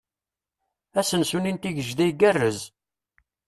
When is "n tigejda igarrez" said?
1.53-2.59